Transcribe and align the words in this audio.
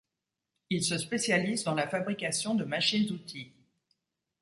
Il 0.71 0.83
se 0.83 0.97
spécialise 0.97 1.63
dans 1.63 1.75
la 1.75 1.87
fabrication 1.87 2.55
de 2.55 2.63
machines-outils. 2.63 3.53